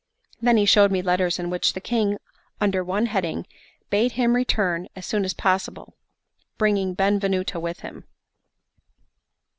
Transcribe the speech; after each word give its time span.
Then 0.41 0.57
he 0.57 0.65
showed 0.65 0.91
me 0.91 1.03
letters 1.03 1.37
in 1.37 1.51
which 1.51 1.73
the 1.73 1.79
King, 1.79 2.17
under 2.59 2.83
one 2.83 3.05
heading, 3.05 3.45
bade 3.91 4.13
him 4.13 4.35
return 4.35 4.87
as 4.95 5.05
soon 5.05 5.23
as 5.23 5.35
possible, 5.35 5.93
bringing 6.57 6.95
Benvenuto 6.95 7.59
with 7.59 7.81
him. 7.81 8.05